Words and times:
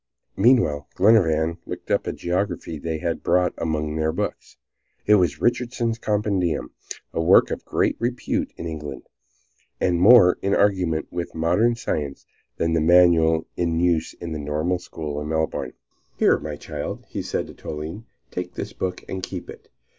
Meanwhile, 0.35 0.87
Glenarvan 0.95 1.59
looked 1.67 1.91
up 1.91 2.07
a 2.07 2.11
geography 2.11 2.79
they 2.79 2.97
had 2.97 3.21
brought 3.21 3.53
among 3.55 3.95
their 3.97 4.11
books. 4.11 4.57
It 5.05 5.13
was 5.13 5.39
"Richardson's 5.39 5.99
Compendium," 5.99 6.71
a 7.13 7.21
work 7.21 7.51
in 7.51 7.59
great 7.65 7.97
repute 7.99 8.51
in 8.57 8.65
England, 8.65 9.03
and 9.79 10.01
more 10.01 10.39
in 10.41 10.55
agreement 10.55 11.05
with 11.13 11.35
modern 11.35 11.75
science 11.75 12.25
than 12.57 12.73
the 12.73 12.81
manual 12.81 13.45
in 13.55 13.79
use 13.79 14.15
in 14.15 14.31
the 14.31 14.39
Normal 14.39 14.79
School 14.79 15.21
in 15.21 15.27
Melbourne. 15.29 15.73
"Here, 16.17 16.39
my 16.39 16.55
child," 16.55 17.05
he 17.07 17.21
said 17.21 17.45
to 17.45 17.53
Toline, 17.53 18.05
"take 18.31 18.55
this 18.55 18.73
book 18.73 19.05
and 19.07 19.21
keep 19.21 19.51
it. 19.51 19.69